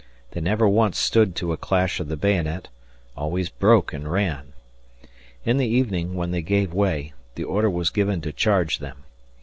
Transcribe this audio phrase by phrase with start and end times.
[0.31, 2.69] They never once stood to a clash of the bayonet
[3.15, 4.53] always broke and ran.
[5.45, 9.03] In the evening, when they gave way, the order was given to charge them.